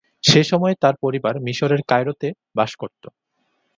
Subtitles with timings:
[0.23, 3.07] সে সময়ে তার পরিবার মিশরের কায়রোতে বাস করতো।